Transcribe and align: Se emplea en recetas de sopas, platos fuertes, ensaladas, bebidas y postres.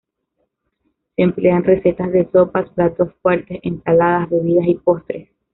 Se 1.15 1.21
emplea 1.21 1.57
en 1.57 1.63
recetas 1.63 2.11
de 2.11 2.27
sopas, 2.31 2.67
platos 2.71 3.13
fuertes, 3.21 3.59
ensaladas, 3.61 4.31
bebidas 4.31 4.67
y 4.67 4.73
postres. 4.73 5.29